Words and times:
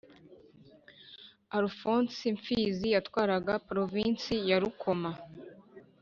Alfonsi 1.57 2.23
Mfizi 2.37 2.87
yatwaraga 2.95 3.53
Provinsi 3.69 4.33
ya 4.49 4.57
Rukoma. 4.63 5.11